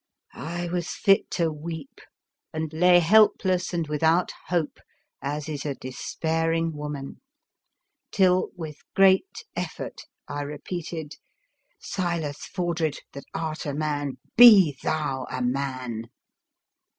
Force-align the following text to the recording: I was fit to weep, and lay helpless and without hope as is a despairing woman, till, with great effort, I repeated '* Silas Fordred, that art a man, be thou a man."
I 0.33 0.67
was 0.67 0.89
fit 0.95 1.29
to 1.37 1.51
weep, 1.51 2.01
and 2.51 2.73
lay 2.73 2.97
helpless 2.97 3.71
and 3.71 3.87
without 3.87 4.31
hope 4.47 4.79
as 5.21 5.47
is 5.47 5.63
a 5.63 5.75
despairing 5.75 6.75
woman, 6.75 7.21
till, 8.11 8.49
with 8.55 8.77
great 8.95 9.43
effort, 9.55 10.01
I 10.27 10.41
repeated 10.41 11.17
'* 11.51 11.79
Silas 11.79 12.45
Fordred, 12.47 12.97
that 13.13 13.25
art 13.35 13.67
a 13.67 13.75
man, 13.75 14.17
be 14.35 14.75
thou 14.81 15.27
a 15.29 15.43
man." 15.43 16.05